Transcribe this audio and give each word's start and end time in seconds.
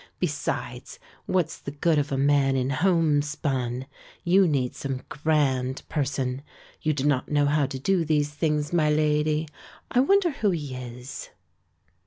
Besides, 0.19 0.97
what's 1.27 1.59
the 1.59 1.69
good 1.69 1.99
of 1.99 2.11
a 2.11 2.17
man 2.17 2.55
in 2.55 2.71
homespun; 2.71 3.85
you 4.23 4.47
need 4.47 4.73
some 4.73 5.03
grand 5.09 5.83
person; 5.89 6.41
you 6.81 6.91
do 6.91 7.03
not 7.05 7.29
know 7.29 7.45
how 7.45 7.67
to 7.67 7.77
do 7.77 8.03
these 8.03 8.31
things, 8.31 8.73
my 8.73 8.89
lady. 8.89 9.47
I 9.91 9.99
wonder 9.99 10.31
who 10.31 10.49
he 10.49 10.73
is." 10.73 11.29